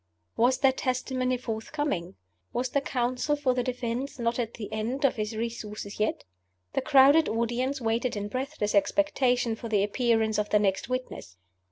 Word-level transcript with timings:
Was 0.35 0.57
that 0.61 0.77
testimony 0.77 1.37
forthcoming? 1.37 2.15
Was 2.53 2.69
the 2.69 2.81
counsel 2.81 3.35
for 3.35 3.53
the 3.53 3.61
defense 3.61 4.17
not 4.17 4.39
at 4.39 4.55
the 4.55 4.73
end 4.73 5.05
of 5.05 5.15
his 5.15 5.37
resources 5.37 5.99
yet? 5.99 6.23
The 6.73 6.81
crowded 6.81 7.29
audience 7.29 7.79
waited 7.79 8.15
in 8.15 8.27
breathless 8.27 8.73
expectation 8.73 9.55
for 9.55 9.69
the 9.69 9.83
appearance 9.83 10.39
of 10.39 10.49
the 10.49 10.57
next 10.57 10.89
witness. 10.89 11.37